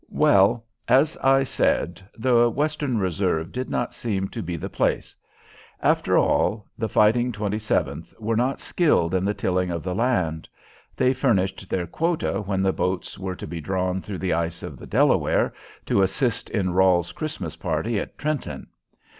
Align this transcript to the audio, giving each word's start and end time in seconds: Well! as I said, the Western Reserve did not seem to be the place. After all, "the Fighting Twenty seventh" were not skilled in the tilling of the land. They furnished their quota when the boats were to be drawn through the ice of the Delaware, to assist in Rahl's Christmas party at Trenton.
Well! 0.09 0.65
as 0.87 1.15
I 1.17 1.43
said, 1.43 2.01
the 2.17 2.49
Western 2.49 2.97
Reserve 2.97 3.51
did 3.51 3.69
not 3.69 3.93
seem 3.93 4.29
to 4.29 4.41
be 4.41 4.55
the 4.57 4.67
place. 4.67 5.15
After 5.79 6.17
all, 6.17 6.65
"the 6.75 6.89
Fighting 6.89 7.31
Twenty 7.31 7.59
seventh" 7.59 8.11
were 8.19 8.35
not 8.35 8.59
skilled 8.59 9.13
in 9.13 9.23
the 9.25 9.35
tilling 9.35 9.69
of 9.69 9.83
the 9.83 9.93
land. 9.93 10.49
They 10.97 11.13
furnished 11.13 11.69
their 11.69 11.85
quota 11.85 12.41
when 12.41 12.63
the 12.63 12.73
boats 12.73 13.19
were 13.19 13.35
to 13.35 13.45
be 13.45 13.61
drawn 13.61 14.01
through 14.01 14.17
the 14.17 14.33
ice 14.33 14.63
of 14.63 14.75
the 14.75 14.87
Delaware, 14.87 15.53
to 15.85 16.01
assist 16.01 16.49
in 16.49 16.73
Rahl's 16.73 17.11
Christmas 17.11 17.55
party 17.55 17.99
at 17.99 18.17
Trenton. 18.17 18.69